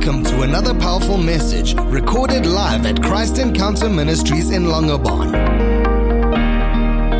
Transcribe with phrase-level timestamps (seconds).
[0.00, 5.30] Welcome to another powerful message recorded live at Christ Encounter Ministries in Longabon.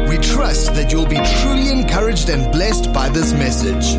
[0.08, 3.96] We trust that you'll be truly encouraged and blessed by this message.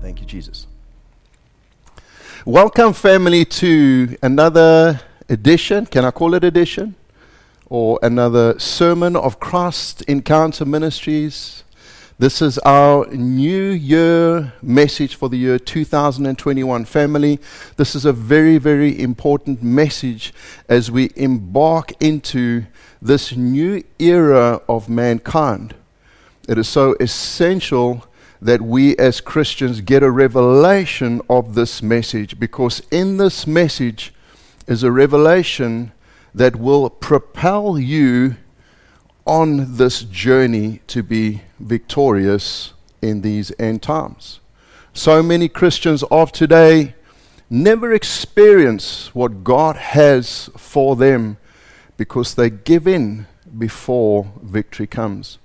[0.00, 0.66] Thank you, Jesus.
[2.46, 5.84] Welcome, family, to another edition.
[5.84, 6.94] Can I call it edition?
[7.66, 11.62] Or another sermon of Christ Encounter Ministries.
[12.20, 16.84] This is our new year message for the year 2021.
[16.84, 17.40] Family,
[17.78, 20.34] this is a very, very important message
[20.68, 22.66] as we embark into
[23.00, 25.74] this new era of mankind.
[26.46, 28.06] It is so essential
[28.42, 34.12] that we as Christians get a revelation of this message because in this message
[34.66, 35.92] is a revelation
[36.34, 38.36] that will propel you
[39.26, 44.40] on this journey to be victorious in these end times.
[44.92, 46.94] So many Christians of today
[47.48, 51.36] never experience what God has for them
[51.96, 53.26] because they give in
[53.58, 55.38] before victory comes.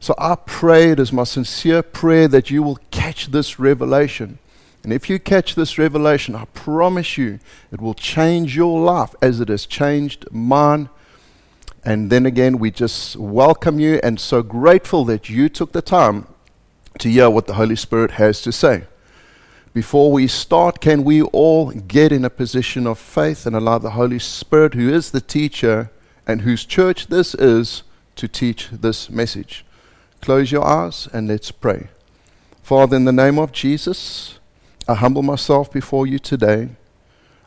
[0.00, 4.38] So I pray, it is my sincere prayer that you will catch this revelation.
[4.82, 7.38] And if you catch this revelation, I promise you
[7.70, 10.88] it will change your life as it has changed mine
[11.84, 16.26] and then again, we just welcome you and so grateful that you took the time
[16.98, 18.84] to hear what the Holy Spirit has to say.
[19.72, 23.92] Before we start, can we all get in a position of faith and allow the
[23.92, 25.90] Holy Spirit, who is the teacher
[26.26, 27.82] and whose church this is,
[28.16, 29.64] to teach this message?
[30.20, 31.88] Close your eyes and let's pray.
[32.62, 34.38] Father, in the name of Jesus,
[34.86, 36.70] I humble myself before you today.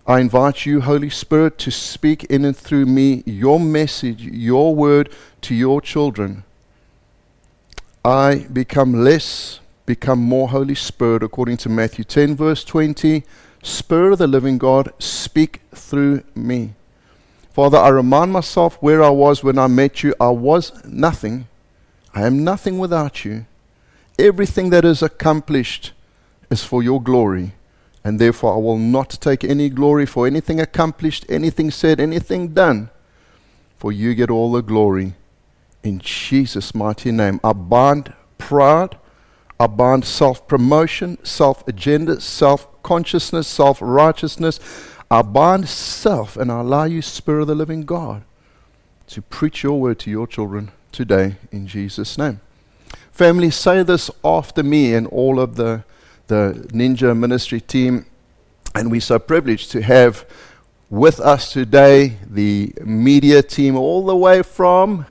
[0.05, 5.09] I invite you, Holy Spirit, to speak in and through me your message, your word
[5.43, 6.43] to your children.
[8.03, 13.23] I become less, become more Holy Spirit, according to Matthew 10, verse 20.
[13.61, 16.73] Spirit of the living God, speak through me.
[17.53, 20.13] Father, I remind myself where I was when I met you.
[20.19, 21.47] I was nothing.
[22.13, 23.45] I am nothing without you.
[24.19, 25.93] Everything that is accomplished
[26.49, 27.53] is for your glory
[28.03, 32.89] and therefore I will not take any glory for anything accomplished, anything said, anything done,
[33.77, 35.15] for you get all the glory.
[35.83, 38.97] In Jesus' mighty name, I bind pride,
[39.59, 44.59] I bind self promotion, self agenda, self consciousness, self righteousness.
[45.11, 48.23] I bind self and I allow you, Spirit of the living God,
[49.07, 52.41] to preach your word to your children today in Jesus' name.
[53.11, 55.83] Family, say this after me and all of the
[56.27, 58.05] the Ninja Ministry team,
[58.75, 60.25] and we're so privileged to have
[60.89, 65.05] with us today the media team all the way from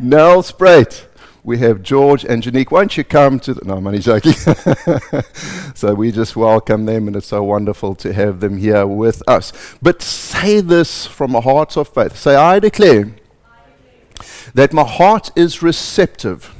[0.00, 1.06] Nelspruit.
[1.42, 2.70] We have George and Janique.
[2.70, 3.64] Won't you come to the.
[3.64, 4.32] No, I'm only joking.
[5.74, 9.52] so we just welcome them, and it's so wonderful to have them here with us.
[9.82, 12.16] But say this from a heart of faith.
[12.16, 14.52] Say, I declare, I declare.
[14.54, 16.53] that my heart is receptive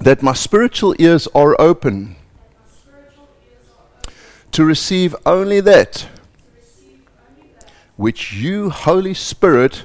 [0.00, 2.16] that my spiritual ears are open
[4.52, 6.08] to receive only that
[7.96, 9.84] which you, Holy Spirit,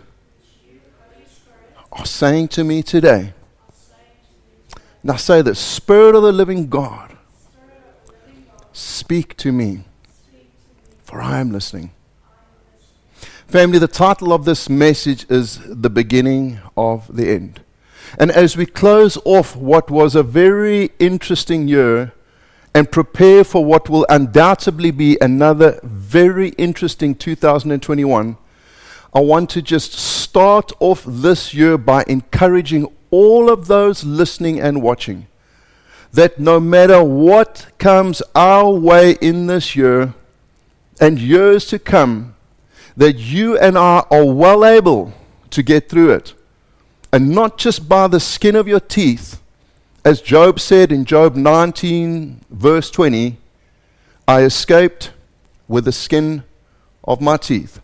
[1.91, 3.33] are saying to me today.
[5.03, 7.17] Now say this Spirit of the living God,
[8.73, 9.85] speak to me,
[11.03, 11.91] for I am listening.
[13.47, 17.61] Family, the title of this message is The Beginning of the End.
[18.17, 22.13] And as we close off what was a very interesting year
[22.73, 28.37] and prepare for what will undoubtedly be another very interesting 2021,
[29.13, 34.81] I want to just start off this year by encouraging all of those listening and
[34.81, 35.27] watching
[36.13, 40.13] that no matter what comes our way in this year
[40.99, 42.35] and years to come,
[42.97, 45.13] that you and I are well able
[45.51, 46.33] to get through it
[47.11, 49.41] and not just by the skin of your teeth.
[50.03, 53.37] As Job said in Job 19, verse 20,
[54.27, 55.11] I escaped
[55.67, 56.43] with the skin
[57.03, 57.79] of my teeth.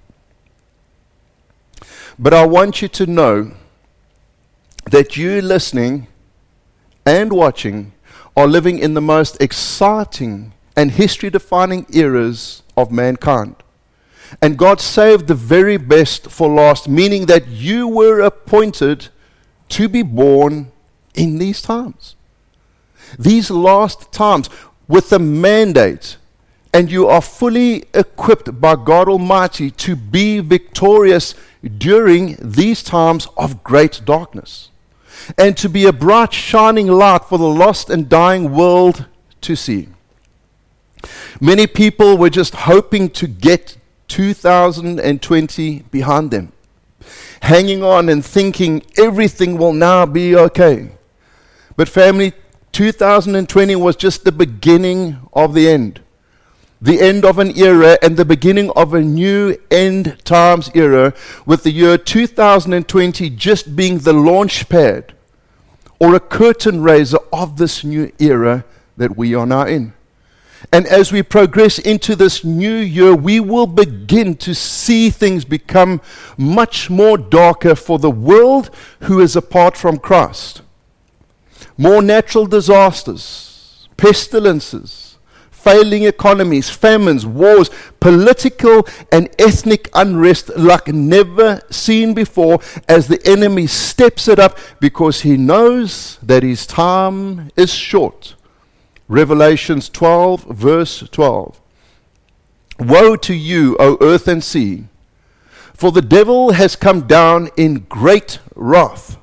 [2.18, 3.52] But I want you to know
[4.86, 6.08] that you listening
[7.06, 7.94] and watching
[8.36, 13.56] are living in the most exciting and history defining eras of mankind.
[14.42, 19.10] And God saved the very best for last, meaning that you were appointed
[19.70, 20.72] to be born
[21.14, 22.16] in these times.
[23.18, 24.50] These last times,
[24.88, 26.18] with the mandate,
[26.74, 31.34] and you are fully equipped by God Almighty to be victorious
[31.78, 34.70] during these times of great darkness.
[35.38, 39.06] and to be a bright, shining light for the lost and dying world
[39.42, 39.90] to see.
[41.40, 43.78] Many people were just hoping to get
[44.08, 46.52] 2020 behind them,
[47.42, 50.92] hanging on and thinking everything will now be okay.
[51.76, 52.34] But, family,
[52.72, 56.02] 2020 was just the beginning of the end.
[56.80, 61.14] The end of an era and the beginning of a new end times era,
[61.46, 65.16] with the year 2020 just being the launch pad
[66.00, 68.64] or a curtain raiser of this new era
[68.98, 69.94] that we are now in.
[70.72, 76.02] And as we progress into this new year, we will begin to see things become
[76.38, 78.70] much more darker for the world
[79.02, 80.62] who is apart from Christ.
[81.78, 85.08] More natural disasters, pestilences,
[85.68, 87.70] failing economies, famines, wars,
[88.00, 95.22] political and ethnic unrest like never seen before as the enemy steps it up because
[95.22, 98.37] he knows that his time is short.
[99.08, 101.62] Revelations 12, verse 12.
[102.80, 104.86] Woe to you, O earth and sea,
[105.74, 109.18] for the devil has come down in great wrath,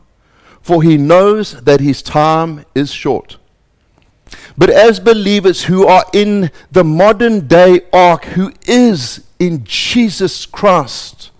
[0.60, 3.36] for he knows that his time is short.
[4.56, 11.30] But as believers who are in the modern day ark, who is in Jesus Christ,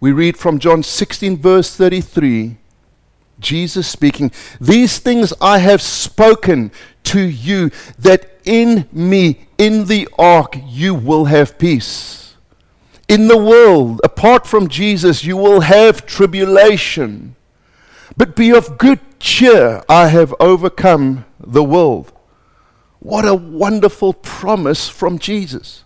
[0.00, 2.56] we read from John 16, verse 33.
[3.40, 4.30] Jesus speaking,
[4.60, 6.70] These things I have spoken
[7.04, 12.34] to you, that in me, in the ark, you will have peace.
[13.08, 17.36] In the world, apart from Jesus, you will have tribulation.
[18.16, 22.12] But be of good cheer, I have overcome the world.
[23.00, 25.84] What a wonderful promise from Jesus.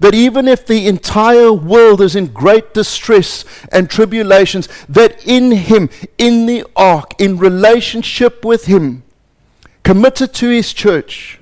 [0.00, 5.90] That even if the entire world is in great distress and tribulations, that in Him,
[6.18, 9.03] in the ark, in relationship with Him,
[9.84, 11.38] committed to His church,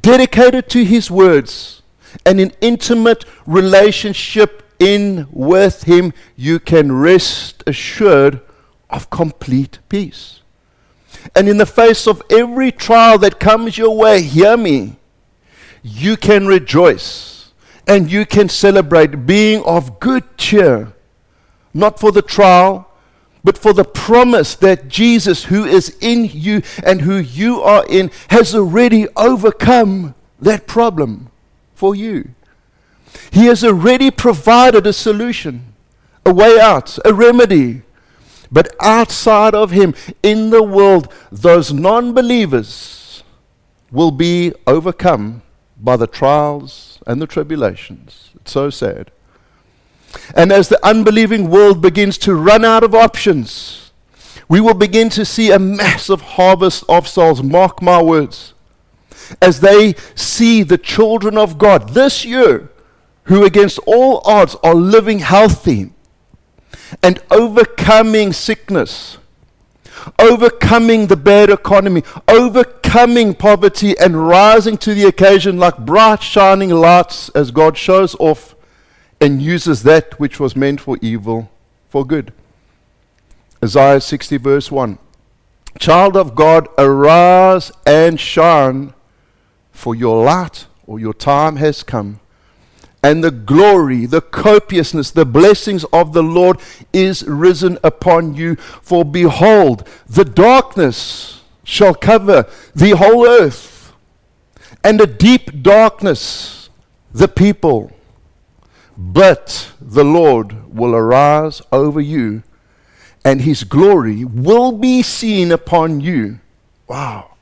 [0.00, 1.82] dedicated to His words,
[2.24, 8.40] and in intimate relationship in with Him, you can rest assured
[8.88, 10.40] of complete peace.
[11.34, 14.96] And in the face of every trial that comes your way, hear me,
[15.82, 17.50] you can rejoice
[17.86, 20.92] and you can celebrate being of good cheer,
[21.74, 22.87] not for the trial,
[23.44, 28.10] but for the promise that Jesus, who is in you and who you are in,
[28.28, 31.30] has already overcome that problem
[31.74, 32.30] for you.
[33.30, 35.74] He has already provided a solution,
[36.24, 37.82] a way out, a remedy.
[38.50, 43.22] But outside of Him, in the world, those non believers
[43.90, 45.42] will be overcome
[45.80, 48.30] by the trials and the tribulations.
[48.36, 49.10] It's so sad.
[50.34, 53.90] And as the unbelieving world begins to run out of options,
[54.48, 57.42] we will begin to see a massive harvest of souls.
[57.42, 58.54] Mark my words.
[59.42, 62.70] As they see the children of God this year,
[63.24, 65.90] who against all odds are living healthy
[67.02, 69.18] and overcoming sickness,
[70.18, 77.28] overcoming the bad economy, overcoming poverty, and rising to the occasion like bright shining lights
[77.30, 78.54] as God shows off
[79.20, 81.50] and uses that which was meant for evil
[81.88, 82.32] for good.
[83.62, 84.98] Isaiah 60, verse 1.
[85.78, 88.94] Child of God, arise and shine,
[89.72, 92.20] for your light or your time has come.
[93.02, 96.58] And the glory, the copiousness, the blessings of the Lord
[96.92, 98.56] is risen upon you.
[98.56, 103.92] For behold, the darkness shall cover the whole earth,
[104.82, 106.70] and a deep darkness
[107.12, 107.92] the people
[109.00, 112.42] but the Lord will arise over you,
[113.24, 116.40] and his glory will be seen upon you.
[116.88, 117.36] Wow.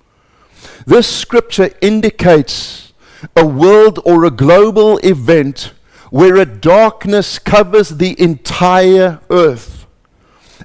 [0.87, 2.93] This scripture indicates
[3.35, 5.73] a world or a global event
[6.11, 9.87] where a darkness covers the entire earth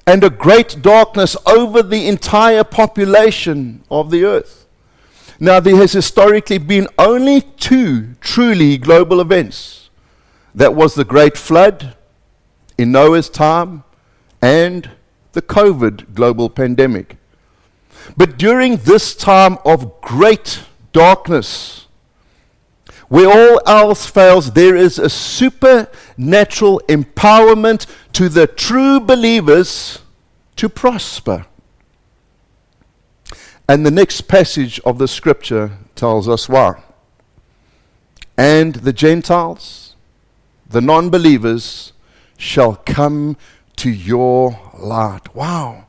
[0.06, 4.66] and a great darkness over the entire population of the earth.
[5.40, 9.81] Now, there has historically been only two truly global events
[10.54, 11.96] that was the great flood
[12.78, 13.84] in Noah's time
[14.42, 14.90] and
[15.34, 17.18] the COVID global pandemic.
[18.18, 21.88] But during this time of great darkness,
[23.08, 30.00] where all else fails, there is a supernatural empowerment to the true believers
[30.56, 31.46] to prosper.
[33.68, 36.82] And the next passage of the scripture tells us why.
[38.38, 39.81] And the Gentiles,
[40.72, 41.94] the non believers
[42.38, 43.38] shall come
[43.78, 45.34] to your light.
[45.36, 45.86] Wow.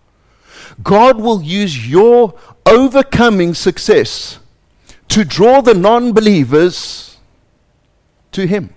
[0.82, 2.34] God will use your
[2.66, 4.38] overcoming success
[5.08, 7.18] to draw the non believers
[8.32, 8.74] to Him.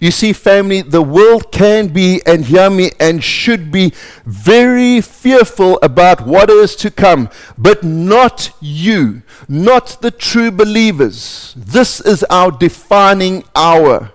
[0.00, 3.92] You see, family, the world can be, and hear me, and should be
[4.24, 11.52] very fearful about what is to come, but not you, not the true believers.
[11.56, 14.12] This is our defining hour.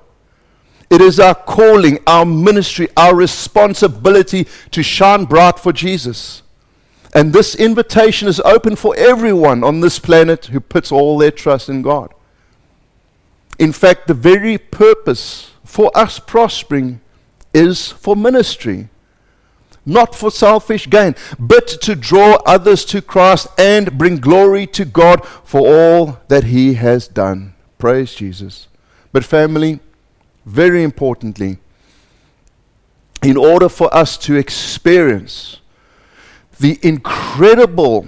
[0.94, 6.44] It is our calling, our ministry, our responsibility to shine bright for Jesus.
[7.16, 11.68] And this invitation is open for everyone on this planet who puts all their trust
[11.68, 12.14] in God.
[13.58, 17.02] In fact, the very purpose for us prospering
[17.56, 18.90] is for ministry,
[19.88, 25.26] not for selfish gain, but to draw others to Christ and bring glory to God
[25.44, 27.56] for all that He has done.
[27.80, 28.68] Praise Jesus.
[29.12, 29.80] But, family,
[30.46, 31.58] very importantly,
[33.22, 35.58] in order for us to experience
[36.60, 38.08] the incredible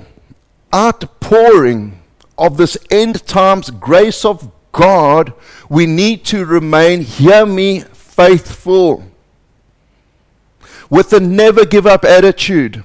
[0.73, 2.01] outpouring
[2.37, 5.33] of this end times grace of God,
[5.69, 9.03] we need to remain, hear me, faithful
[10.89, 12.83] with a never give up attitude.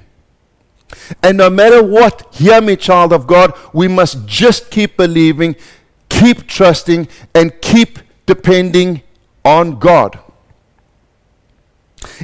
[1.21, 5.55] And no matter what, hear me, child of God, we must just keep believing,
[6.09, 9.03] keep trusting, and keep depending
[9.43, 10.19] on God.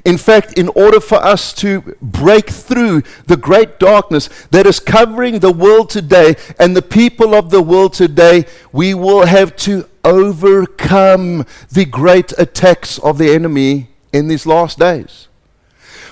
[0.05, 5.39] In fact, in order for us to break through the great darkness that is covering
[5.39, 11.45] the world today and the people of the world today, we will have to overcome
[11.71, 15.27] the great attacks of the enemy in these last days.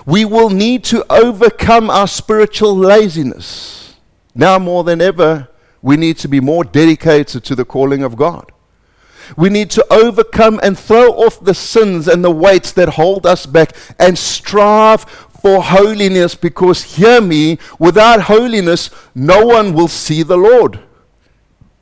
[0.06, 3.96] We will need to overcome our spiritual laziness.
[4.36, 5.48] Now more than ever,
[5.82, 8.52] we need to be more dedicated to the calling of God.
[9.36, 13.46] We need to overcome and throw off the sins and the weights that hold us
[13.46, 20.38] back and strive for holiness because, hear me, without holiness, no one will see the
[20.38, 20.80] Lord.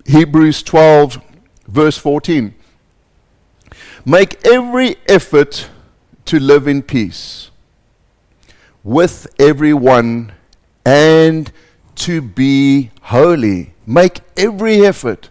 [0.06, 1.22] Hebrews 12,
[1.68, 2.54] verse 14.
[4.06, 5.70] Make every effort
[6.26, 7.52] to live in peace
[8.84, 10.34] with everyone
[10.86, 11.52] and
[11.96, 13.74] to be holy.
[13.86, 15.30] Make every effort.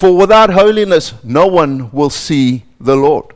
[0.00, 3.34] For without holiness, no one will see the Lord.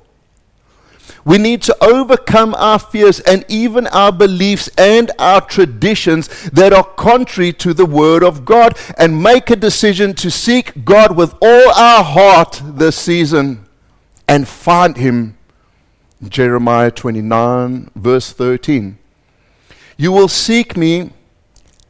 [1.23, 6.85] We need to overcome our fears and even our beliefs and our traditions that are
[6.85, 11.71] contrary to the Word of God and make a decision to seek God with all
[11.73, 13.67] our heart this season
[14.27, 15.37] and find Him.
[16.27, 18.99] Jeremiah 29, verse 13.
[19.99, 21.11] You will seek me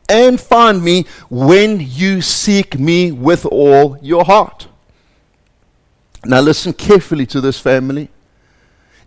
[0.09, 4.69] and find me when you seek me with all your heart.
[6.25, 8.09] Now, listen carefully to this family.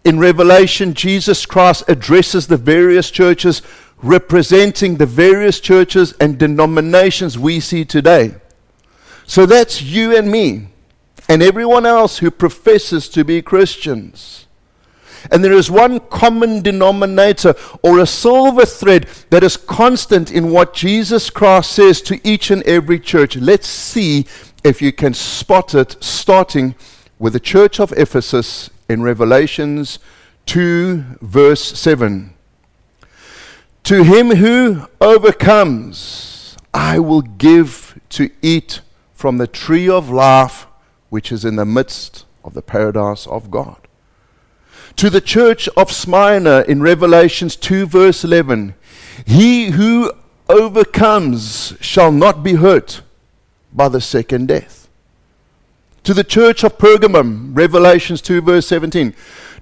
[0.04, 3.62] In Revelation, Jesus Christ addresses the various churches
[4.02, 8.36] representing the various churches and denominations we see today.
[9.26, 10.70] So that's you and me,
[11.28, 14.47] and everyone else who professes to be Christians.
[15.32, 20.74] And there is one common denominator or a silver thread that is constant in what
[20.74, 23.36] Jesus Christ says to each and every church.
[23.36, 24.26] Let's see
[24.64, 26.76] if you can spot it starting
[27.20, 30.00] with the church of Ephesus in Revelations
[30.46, 32.34] 2, verse 7.
[33.84, 38.82] To him who overcomes, I will give to eat
[39.14, 40.68] from the tree of life
[41.10, 43.87] which is in the midst of the paradise of God
[44.98, 48.74] to the church of Smyrna in Revelations 2, verse 11
[49.26, 50.12] He who
[50.50, 53.02] overcomes shall not be hurt
[53.72, 54.90] by the second death.
[56.04, 59.14] To the church of Pergamum, Revelations 2, verse 17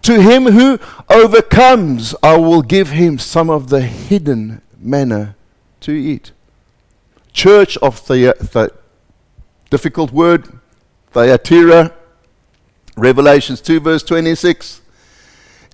[0.04, 5.36] To him who overcomes, I will give him some of the hidden manna
[5.82, 6.32] to eat.
[7.34, 8.72] Church of the, uh, the
[9.70, 10.48] difficult word,
[11.12, 11.94] Thyatira,
[12.96, 14.82] Revelations 2, verse 26.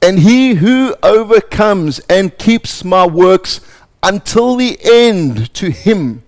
[0.01, 3.62] And he who overcomes and keeps my works
[4.01, 6.24] until the end, to him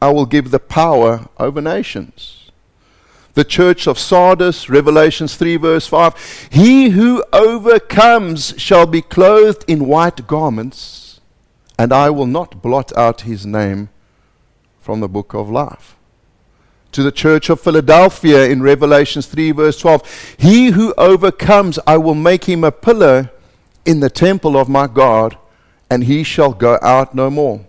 [0.00, 2.50] I will give the power over nations.
[3.34, 9.86] The church of Sardis, Revelations 3, verse 5 He who overcomes shall be clothed in
[9.86, 11.20] white garments,
[11.78, 13.90] and I will not blot out his name
[14.80, 15.97] from the book of life
[16.92, 22.14] to the church of Philadelphia in Revelations 3, verse 12 He who overcomes, I will
[22.14, 23.30] make him a pillar
[23.84, 25.36] in the temple of my God,
[25.90, 27.64] and he shall go out no more.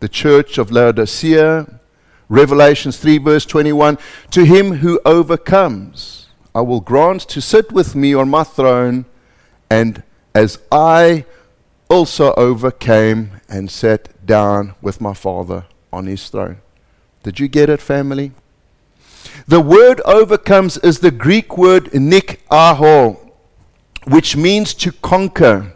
[0.00, 1.80] The church of Laodicea,
[2.28, 3.98] Revelations 3, verse 21
[4.32, 9.06] To him who overcomes, I will grant to sit with me on my throne,
[9.70, 10.02] and
[10.34, 11.24] as I
[11.88, 16.58] also overcame and sat down with my Father on his throne.
[17.22, 18.32] Did you get it, family?
[19.46, 23.18] The word overcomes is the Greek word nikao,
[24.06, 25.74] which means to conquer,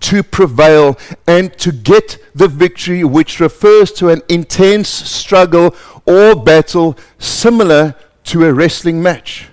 [0.00, 5.74] to prevail, and to get the victory, which refers to an intense struggle
[6.06, 7.94] or battle similar
[8.24, 9.48] to a wrestling match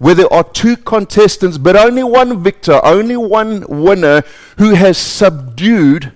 [0.00, 4.22] where there are two contestants, but only one victor, only one winner
[4.56, 6.12] who has subdued,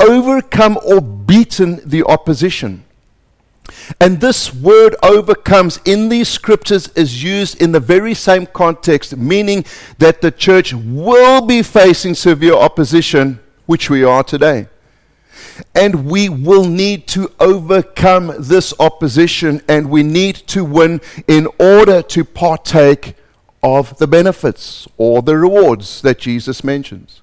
[0.00, 2.83] overcome, or beaten the opposition.
[4.00, 9.64] And this word overcomes in these scriptures is used in the very same context, meaning
[9.98, 14.68] that the church will be facing severe opposition, which we are today.
[15.74, 22.02] And we will need to overcome this opposition and we need to win in order
[22.02, 23.14] to partake
[23.62, 27.22] of the benefits or the rewards that Jesus mentions.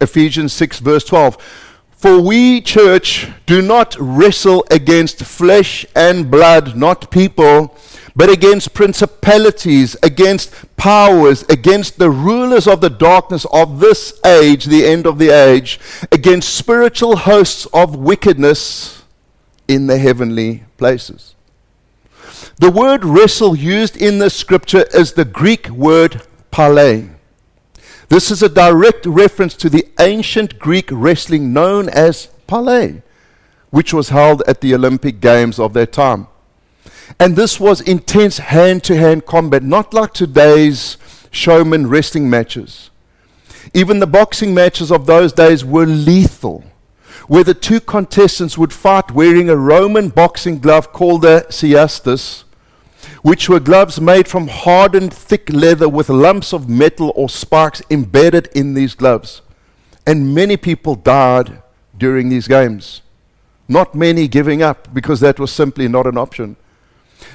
[0.00, 1.63] Ephesians 6, verse 12.
[2.04, 7.74] For we, church, do not wrestle against flesh and blood, not people,
[8.14, 14.84] but against principalities, against powers, against the rulers of the darkness of this age, the
[14.84, 15.80] end of the age,
[16.12, 19.02] against spiritual hosts of wickedness
[19.66, 21.34] in the heavenly places.
[22.58, 26.20] The word wrestle used in the scripture is the Greek word
[26.50, 27.13] pale.
[28.14, 33.02] This is a direct reference to the ancient Greek wrestling known as Pele,
[33.70, 36.28] which was held at the Olympic Games of their time.
[37.18, 40.96] And this was intense hand to hand combat, not like today's
[41.32, 42.90] showman wrestling matches.
[43.74, 46.62] Even the boxing matches of those days were lethal,
[47.26, 52.43] where the two contestants would fight wearing a Roman boxing glove called a cestus
[53.24, 58.46] which were gloves made from hardened thick leather with lumps of metal or sparks embedded
[58.54, 59.40] in these gloves.
[60.06, 61.62] And many people died
[61.96, 63.00] during these games.
[63.66, 66.56] Not many giving up because that was simply not an option.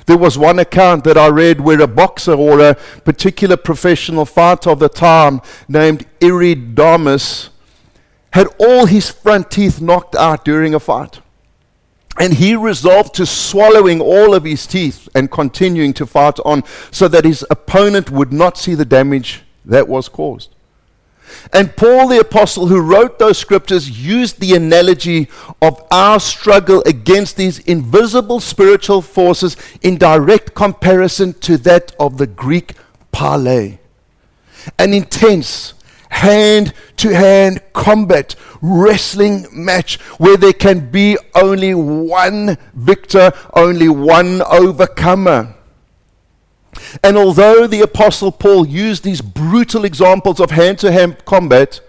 [0.06, 4.70] There was one account that I read where a boxer or a particular professional fighter
[4.70, 7.50] of the time named Eurydamas
[8.34, 11.20] had all his front teeth knocked out during a fight.
[12.20, 17.08] And he resolved to swallowing all of his teeth and continuing to fight on so
[17.08, 20.54] that his opponent would not see the damage that was caused.
[21.54, 25.30] And Paul the Apostle, who wrote those scriptures, used the analogy
[25.62, 32.28] of our struggle against these invisible spiritual forces in direct comparison to that of the
[32.28, 32.74] Greek
[33.12, 33.78] pale.
[34.78, 35.74] An intense,
[36.10, 44.42] hand to hand combat, wrestling match where there can be only one victor, only one
[44.44, 45.56] overcomer.
[47.04, 51.82] And although the Apostle Paul used these brutal examples of hand to hand combat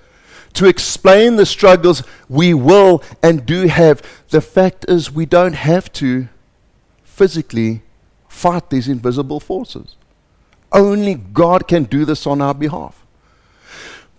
[0.55, 5.93] to explain the struggles we will and do have, the fact is we don't have
[5.95, 6.29] to
[7.05, 7.83] physically
[8.29, 9.97] fight these invisible forces.
[10.73, 13.05] Only God can do this on our behalf.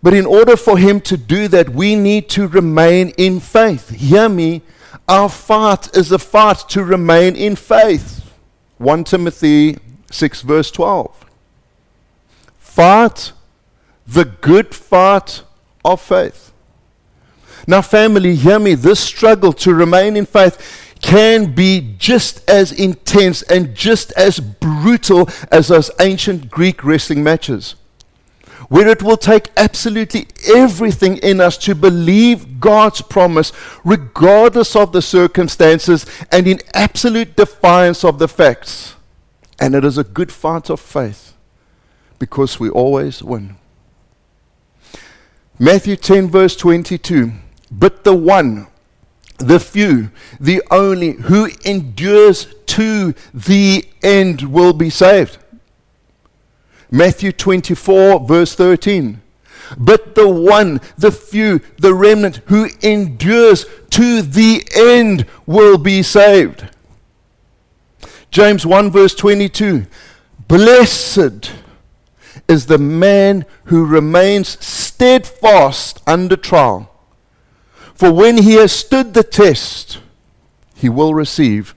[0.04, 3.90] But in order for him to do that, we need to remain in faith.
[3.90, 4.64] Hear me.
[5.08, 8.32] Our fight is a fight to remain in faith.
[8.78, 9.78] 1 Timothy
[10.12, 11.26] 6, verse 12.
[12.58, 13.32] Fight
[14.08, 15.44] the good fight
[15.86, 16.52] of faith.
[17.68, 18.74] Now, family, hear me.
[18.74, 25.30] This struggle to remain in faith can be just as intense and just as brutal
[25.52, 27.76] as those ancient Greek wrestling matches
[28.72, 33.52] where it will take absolutely everything in us to believe God's promise,
[33.84, 38.96] regardless of the circumstances and in absolute defiance of the facts.
[39.60, 41.34] And it is a good fight of faith
[42.18, 43.58] because we always win.
[45.60, 47.34] Matthew 10, verse 22.
[47.70, 48.68] But the one,
[49.38, 55.40] the few, the only who endures to the end will be saved.
[56.92, 59.22] Matthew 24, verse 13.
[59.78, 66.68] But the one, the few, the remnant who endures to the end will be saved.
[68.30, 69.86] James 1, verse 22.
[70.48, 71.54] Blessed
[72.48, 76.90] is the man who remains steadfast under trial.
[77.94, 80.00] For when he has stood the test,
[80.76, 81.76] he will receive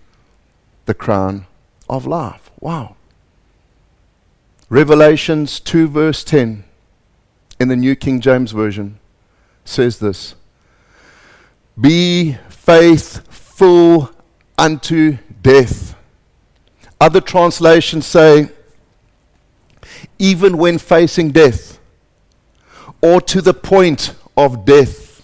[0.86, 1.46] the crown
[1.88, 2.50] of life.
[2.60, 2.96] Wow.
[4.74, 6.64] Revelations 2, verse 10
[7.60, 8.98] in the New King James Version
[9.64, 10.34] says this
[11.80, 14.10] Be faithful
[14.58, 15.94] unto death.
[17.00, 18.48] Other translations say,
[20.18, 21.78] even when facing death,
[23.00, 25.22] or to the point of death.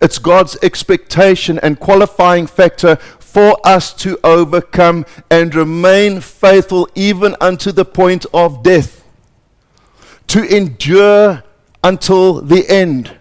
[0.00, 2.96] It's God's expectation and qualifying factor
[3.32, 9.06] for us to overcome and remain faithful even unto the point of death,
[10.26, 11.42] to endure
[11.82, 13.16] until the end.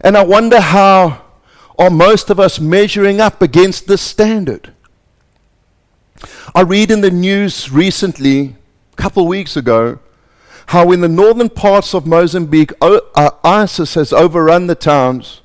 [0.00, 1.26] And I wonder how
[1.78, 4.72] are most of us measuring up against this standard?
[6.54, 8.56] I read in the news recently,
[8.94, 9.98] a couple of weeks ago,
[10.68, 15.42] how in the northern parts of Mozambique, uh, ISIS has overrun the towns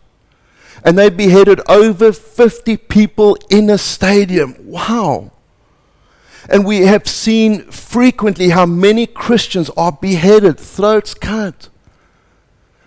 [0.83, 4.55] and they beheaded over 50 people in a stadium.
[4.59, 5.31] Wow.
[6.49, 11.69] And we have seen frequently how many Christians are beheaded, throats cut,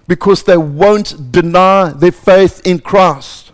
[0.09, 3.53] because they won't deny their faith in Christ.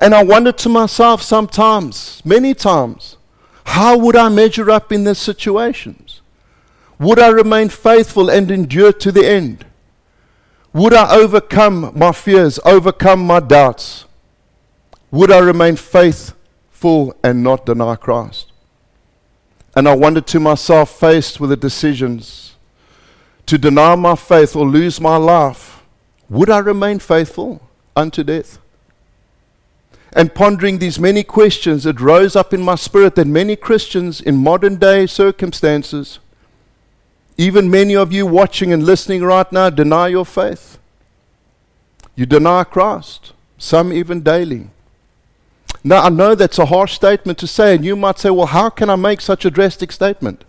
[0.00, 3.16] And I wonder to myself sometimes, many times,
[3.64, 6.22] how would I measure up in these situations?
[6.98, 9.66] Would I remain faithful and endure to the end?
[10.76, 14.04] Would I overcome my fears, overcome my doubts?
[15.10, 18.52] Would I remain faithful and not deny Christ?
[19.74, 22.56] And I wondered to myself, faced with the decisions
[23.46, 25.82] to deny my faith or lose my life,
[26.28, 27.62] would I remain faithful
[27.96, 28.58] unto death?
[30.12, 34.36] And pondering these many questions, it rose up in my spirit that many Christians in
[34.36, 36.18] modern day circumstances
[37.38, 40.78] even many of you watching and listening right now deny your faith.
[42.14, 44.70] You deny Christ, some even daily.
[45.84, 48.70] Now, I know that's a harsh statement to say, and you might say, well, how
[48.70, 50.44] can I make such a drastic statement?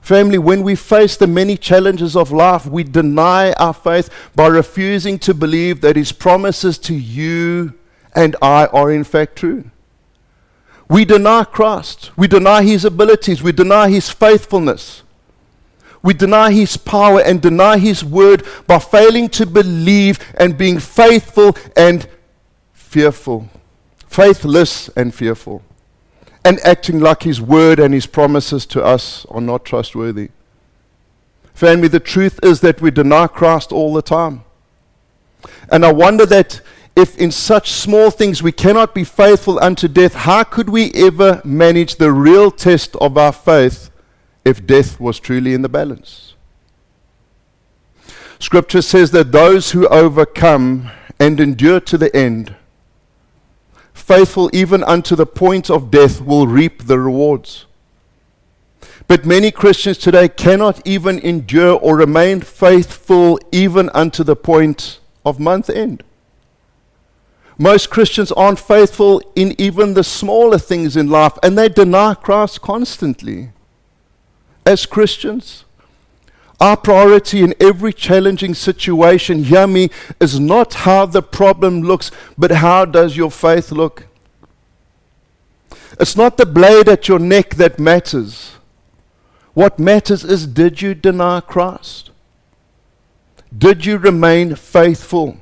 [0.00, 5.18] Family, when we face the many challenges of life, we deny our faith by refusing
[5.20, 7.74] to believe that His promises to you
[8.14, 9.70] and I are in fact true.
[10.88, 12.10] We deny Christ.
[12.16, 13.42] We deny His abilities.
[13.42, 15.02] We deny His faithfulness.
[16.02, 21.56] We deny his power and deny his word by failing to believe and being faithful
[21.76, 22.08] and
[22.72, 23.48] fearful.
[24.06, 25.62] Faithless and fearful.
[26.44, 30.30] And acting like his word and his promises to us are not trustworthy.
[31.52, 34.44] Family, the truth is that we deny Christ all the time.
[35.70, 36.62] And I wonder that
[36.96, 41.42] if in such small things we cannot be faithful unto death, how could we ever
[41.44, 43.89] manage the real test of our faith
[44.44, 46.34] if death was truly in the balance.
[48.38, 52.54] Scripture says that those who overcome and endure to the end,
[53.92, 57.66] faithful even unto the point of death, will reap the rewards.
[59.06, 65.38] But many Christians today cannot even endure or remain faithful even unto the point of
[65.38, 66.02] month end.
[67.58, 72.62] Most Christians aren't faithful in even the smaller things in life, and they deny Christ
[72.62, 73.50] constantly
[74.70, 75.64] as Christians.
[76.60, 82.50] Our priority in every challenging situation, hear me, is not how the problem looks, but
[82.50, 84.06] how does your faith look?
[85.98, 88.52] It's not the blade at your neck that matters.
[89.54, 92.10] What matters is did you deny Christ?
[93.56, 95.38] Did you remain faithful?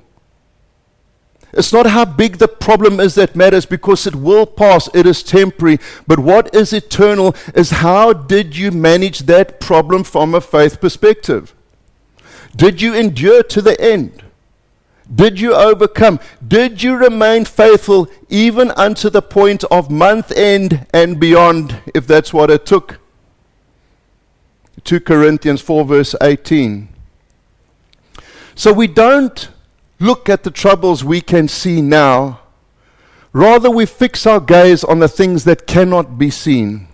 [1.52, 5.22] It's not how big the problem is that matters because it will pass, it is
[5.22, 5.78] temporary.
[6.06, 11.54] But what is eternal is how did you manage that problem from a faith perspective?
[12.54, 14.22] Did you endure to the end?
[15.14, 16.20] Did you overcome?
[16.46, 22.32] Did you remain faithful even unto the point of month end and beyond, if that's
[22.32, 22.98] what it took?
[24.84, 26.88] 2 Corinthians 4, verse 18.
[28.54, 29.48] So we don't
[29.98, 32.40] look at the troubles we can see now.
[33.32, 36.88] Rather, we fix our gaze on the things that cannot be seen.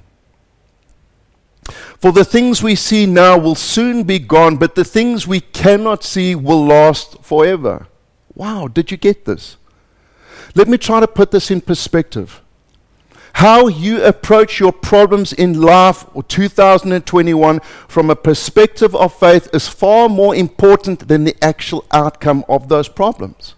[1.99, 6.05] For the things we see now will soon be gone, but the things we cannot
[6.05, 7.87] see will last forever.
[8.35, 9.57] Wow, did you get this?
[10.55, 12.43] Let me try to put this in perspective.
[13.35, 19.69] How you approach your problems in life or 2021 from a perspective of faith is
[19.69, 23.57] far more important than the actual outcome of those problems.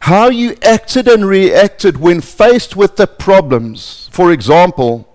[0.00, 5.08] How you acted and reacted when faced with the problems, for example,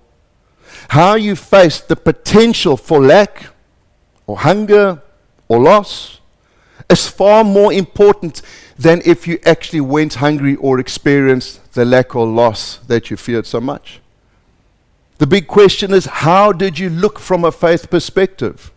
[0.89, 3.47] how you faced the potential for lack
[4.25, 5.01] or hunger
[5.49, 6.21] or loss,
[6.89, 8.41] is far more important
[8.77, 13.47] than if you actually went hungry or experienced the lack or loss that you feared
[13.47, 14.01] so much.
[15.17, 18.71] The big question is how did you look from a faith perspective?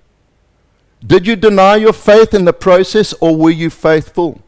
[1.05, 4.41] Did you deny your faith in the process or were you faithful?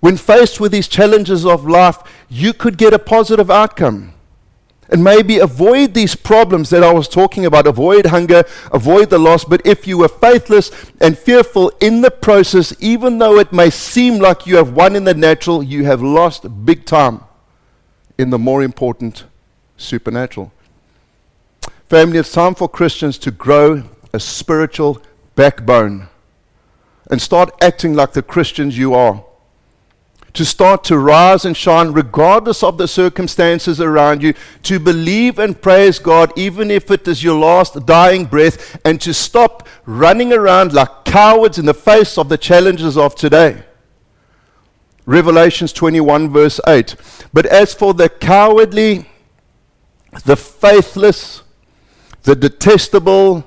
[0.00, 4.12] When faced with these challenges of life, you could get a positive outcome.
[4.88, 7.66] And maybe avoid these problems that I was talking about.
[7.66, 9.44] Avoid hunger, avoid the loss.
[9.44, 10.70] But if you were faithless
[11.00, 15.04] and fearful in the process, even though it may seem like you have won in
[15.04, 17.20] the natural, you have lost big time
[18.18, 19.24] in the more important
[19.76, 20.52] supernatural.
[21.88, 25.00] Family, it's time for Christians to grow a spiritual
[25.34, 26.08] backbone
[27.10, 29.24] and start acting like the Christians you are
[30.36, 35.60] to start to rise and shine regardless of the circumstances around you, to believe and
[35.60, 40.72] praise God even if it is your last dying breath, and to stop running around
[40.72, 43.62] like cowards in the face of the challenges of today.
[45.06, 46.96] Revelations 21, verse 8.
[47.32, 49.08] But as for the cowardly,
[50.24, 51.42] the faithless,
[52.24, 53.44] the detestable,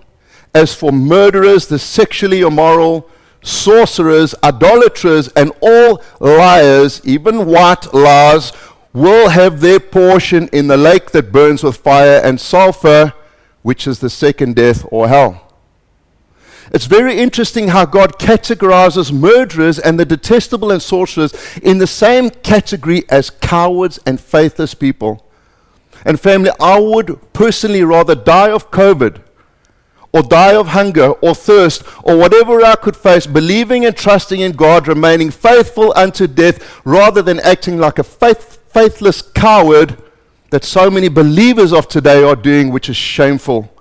[0.54, 3.10] as for murderers, the sexually immoral,
[3.42, 8.52] sorcerers, idolaters, and all liars, even white liars,
[8.94, 13.14] will have their portion in the lake that burns with fire and sulfur,
[13.62, 15.46] which is the second death or hell.
[16.72, 22.30] It's very interesting how God categorizes murderers and the detestable and sorcerers in the same
[22.30, 25.26] category as cowards and faithless people.
[26.06, 29.22] And family, I would personally rather die of COVID
[30.12, 34.54] or die of hunger or thirst or whatever I could face, believing and trusting in
[34.54, 40.02] God, remaining faithful unto death, rather than acting like a faith, faithless coward
[40.50, 43.72] that so many believers of today are doing, which is shameful.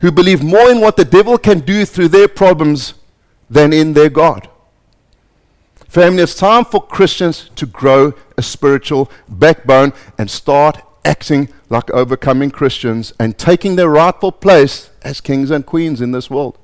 [0.00, 2.94] Who believe more in what the devil can do through their problems
[3.50, 4.48] than in their God.
[5.88, 12.50] Family, it's time for Christians to grow a spiritual backbone and start acting like overcoming
[12.50, 16.58] Christians and taking their rightful place as kings and queens in this world.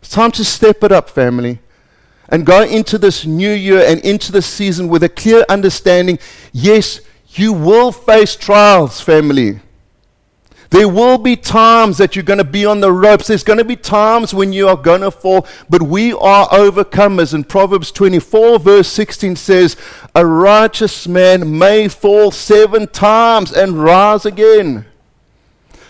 [0.00, 1.60] It's time to step it up, family,
[2.28, 6.18] and go into this new year and into this season with a clear understanding
[6.52, 9.60] yes, you will face trials, family.
[10.72, 13.26] There will be times that you're going to be on the ropes.
[13.26, 17.34] There's going to be times when you are going to fall, but we are overcomers.
[17.34, 19.76] And Proverbs 24, verse 16 says,
[20.14, 24.86] A righteous man may fall seven times and rise again.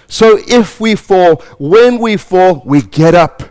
[0.09, 3.45] So if we fall, when we fall, we get up,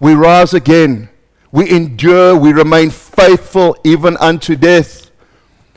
[0.00, 1.08] we rise again,
[1.50, 5.10] we endure, we remain faithful even unto death.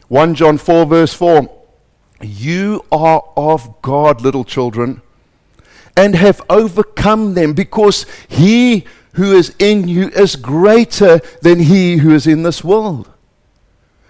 [0.09, 1.64] 1 John 4, verse 4.
[2.21, 5.01] You are of God, little children,
[5.97, 12.13] and have overcome them, because he who is in you is greater than he who
[12.13, 13.09] is in this world.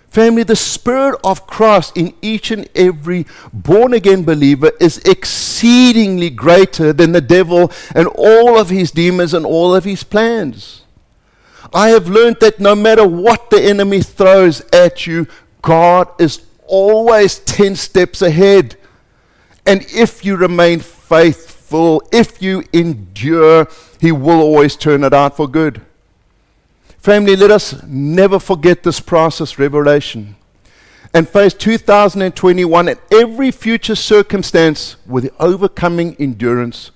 [0.09, 6.93] Family, the Spirit of Christ in each and every born again believer is exceedingly greater
[6.93, 10.83] than the devil and all of his demons and all of his plans.
[11.73, 15.27] I have learned that no matter what the enemy throws at you,
[15.61, 18.77] God is always 10 steps ahead.
[19.65, 23.67] And if you remain faithful, if you endure,
[23.99, 25.81] He will always turn it out for good.
[26.97, 30.35] Family, let us never forget this process, revelation,
[31.13, 36.89] and face 2021 and every future circumstance with overcoming endurance,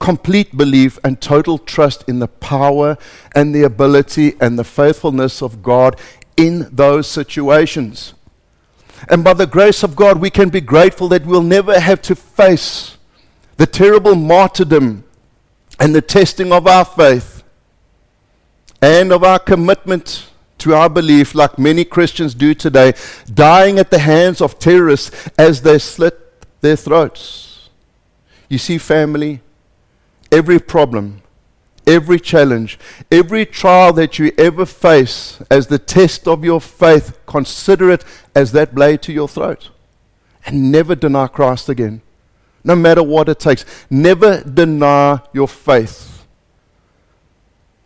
[0.00, 2.98] complete belief, and total trust in the power
[3.34, 5.98] and the ability and the faithfulness of God
[6.36, 8.14] in those situations.
[9.08, 12.14] And by the grace of God, we can be grateful that we'll never have to
[12.14, 12.96] face
[13.56, 15.04] the terrible martyrdom
[15.78, 17.42] and the testing of our faith
[18.82, 22.92] and of our commitment to our belief, like many Christians do today,
[23.32, 26.18] dying at the hands of terrorists as they slit
[26.60, 27.70] their throats.
[28.48, 29.40] You see, family,
[30.30, 31.22] every problem
[31.86, 32.78] every challenge,
[33.10, 38.52] every trial that you ever face as the test of your faith, consider it as
[38.52, 39.70] that blade to your throat.
[40.46, 42.02] And never deny Christ again,
[42.64, 43.64] no matter what it takes.
[43.90, 46.24] Never deny your faith.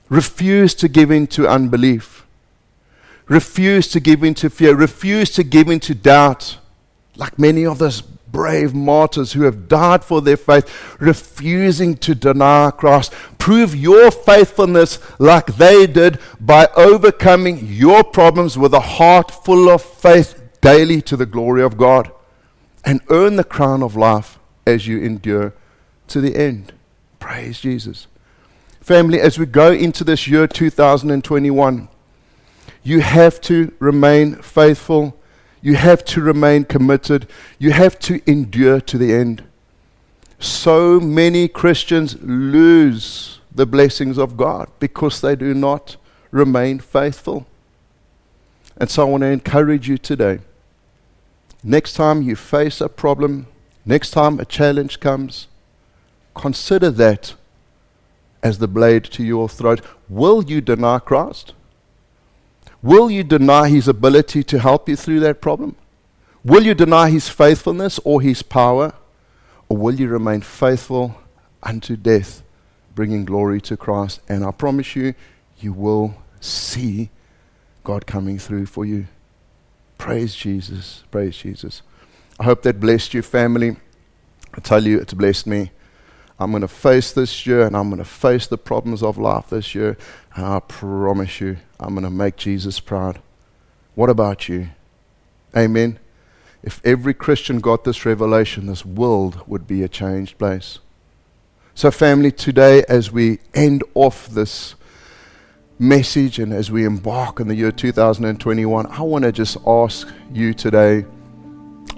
[0.08, 2.24] Refuse to give in to unbelief.
[3.26, 4.74] Refuse to give in to fear.
[4.76, 6.58] Refuse to give in to doubt,
[7.16, 8.02] like many of us
[8.34, 13.14] brave martyrs who have died for their faith, refusing to deny Christ.
[13.38, 19.80] Prove your faithfulness like they did by overcoming your problems with a heart full of
[19.82, 22.10] faith daily to the glory of God.
[22.84, 25.54] And earn the crown of life as you endure
[26.08, 26.72] to the end.
[27.20, 28.08] Praise Jesus.
[28.80, 31.88] Family, as we go into this year 2021,
[32.82, 35.16] you have to remain faithful
[35.64, 37.26] you have to remain committed.
[37.58, 39.42] You have to endure to the end.
[40.38, 45.96] So many Christians lose the blessings of God because they do not
[46.30, 47.46] remain faithful.
[48.76, 50.38] And so I want to encourage you today.
[51.64, 53.46] Next time you face a problem,
[53.86, 55.46] Next time a challenge comes,
[56.34, 57.34] consider that
[58.42, 59.82] as the blade to your throat.
[60.08, 61.52] Will you deny Christ?
[62.84, 65.74] Will you deny his ability to help you through that problem?
[66.44, 68.92] Will you deny his faithfulness or his power?
[69.70, 71.16] Or will you remain faithful
[71.62, 72.42] unto death,
[72.94, 74.20] bringing glory to Christ?
[74.28, 75.14] And I promise you,
[75.60, 77.08] you will see
[77.84, 79.06] God coming through for you.
[79.96, 81.04] Praise Jesus.
[81.10, 81.80] Praise Jesus.
[82.38, 83.78] I hope that blessed you, family.
[84.52, 85.70] I tell you, it's blessed me.
[86.38, 89.48] I'm going to face this year and I'm going to face the problems of life
[89.48, 89.96] this year.
[90.34, 93.20] And I promise you, I'm going to make Jesus proud.
[93.94, 94.68] What about you?
[95.54, 95.98] Amen.
[96.62, 100.78] If every Christian got this revelation, this world would be a changed place.
[101.74, 104.76] So, family, today, as we end off this
[105.78, 110.54] message and as we embark on the year 2021, I want to just ask you
[110.54, 111.04] today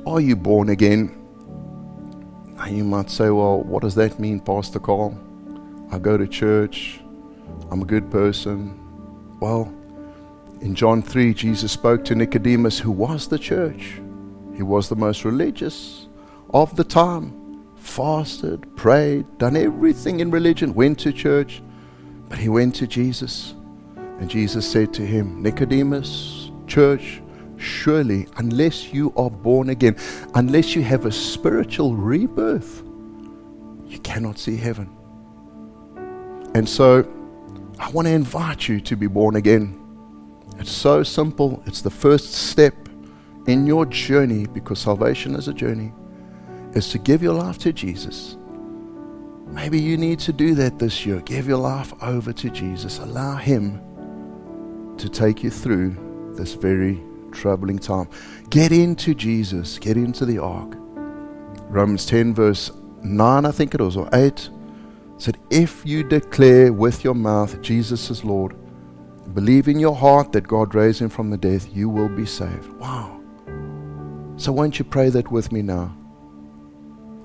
[0.05, 1.13] are you born again?
[2.69, 5.17] you might say, well, what does that mean, Pastor Carl?
[5.93, 7.01] I go to church,
[7.71, 8.86] I'm a good person.
[9.47, 9.73] Well,
[10.61, 14.01] in John 3, Jesus spoke to Nicodemus, who was the church.
[14.57, 16.09] He was the most religious
[16.51, 21.63] of the time, fasted, prayed, done everything in religion, went to church,
[22.29, 23.55] but he went to Jesus.
[24.19, 27.23] And Jesus said to him, Nicodemus, church,
[27.57, 29.95] surely, unless you are born again,
[30.35, 32.83] unless you have a spiritual rebirth,
[33.87, 34.91] you cannot see heaven.
[36.53, 37.05] And so,
[37.79, 39.83] I want to invite you to be born again.
[40.59, 41.63] It's so simple.
[41.67, 42.75] It's the first step
[43.47, 45.93] in your journey because salvation is a journey,
[46.73, 48.37] is to give your life to Jesus.
[49.47, 51.21] Maybe you need to do that this year.
[51.21, 52.99] Give your life over to Jesus.
[52.99, 53.81] Allow Him
[54.99, 58.09] to take you through this very troubling time.
[58.51, 60.75] Get into Jesus, get into the ark.
[61.69, 64.49] Romans 10, verse 9, I think it was, or 8,
[65.19, 68.55] said, If you declare with your mouth Jesus is Lord,
[69.35, 72.73] believe in your heart that God raised him from the dead, you will be saved.
[72.75, 73.21] Wow.
[74.37, 75.97] So, won't you pray that with me now?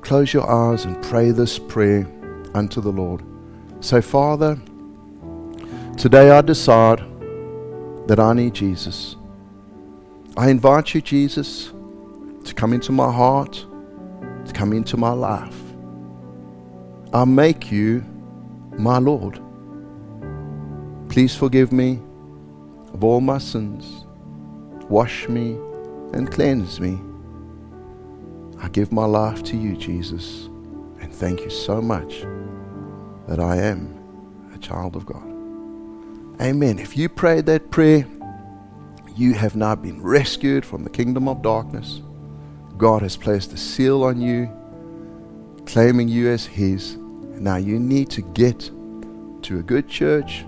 [0.01, 2.07] Close your eyes and pray this prayer
[2.53, 3.23] unto the Lord.
[3.81, 4.59] Say, Father,
[5.97, 6.99] today I decide
[8.07, 9.15] that I need Jesus.
[10.37, 11.71] I invite you, Jesus,
[12.45, 13.65] to come into my heart,
[14.45, 15.60] to come into my life.
[17.13, 18.05] I make you
[18.77, 19.41] my Lord.
[21.09, 21.99] Please forgive me
[22.93, 24.05] of all my sins.
[24.89, 25.57] Wash me
[26.13, 26.97] and cleanse me.
[28.59, 30.45] I give my life to you, Jesus,
[31.01, 32.21] and thank you so much
[33.27, 33.93] that I am
[34.55, 35.27] a child of God.
[36.41, 36.79] Amen.
[36.79, 38.07] If you prayed that prayer,
[39.17, 42.01] you have now been rescued from the kingdom of darkness.
[42.77, 44.49] God has placed a seal on you,
[45.65, 46.97] claiming you as His.
[47.41, 48.69] Now you need to get
[49.41, 50.45] to a good church.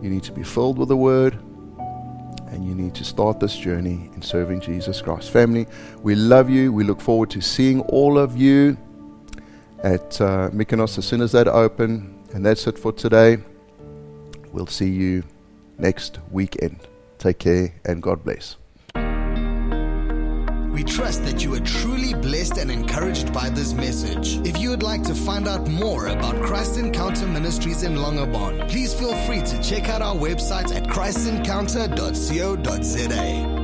[0.00, 1.34] You need to be filled with the Word.
[2.52, 5.30] And you need to start this journey in serving Jesus Christ.
[5.30, 5.66] Family,
[6.02, 6.72] we love you.
[6.72, 8.76] We look forward to seeing all of you
[9.82, 12.24] at uh, Mykonos as soon as that open.
[12.32, 13.38] And that's it for today.
[14.52, 15.24] We'll see you
[15.78, 16.86] next weekend.
[17.18, 18.56] Take care and God bless.
[20.78, 24.36] We trust that you are truly blessed and encouraged by this message.
[24.46, 28.94] If you would like to find out more about Christ Encounter Ministries in Langebaan, please
[28.94, 33.57] feel free to check out our website at christencounter.co.za.